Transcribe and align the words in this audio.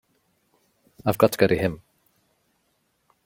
I've 1.05 1.19
got 1.19 1.31
to 1.33 1.37
go 1.37 1.45
to 1.45 1.55
him. 1.55 1.83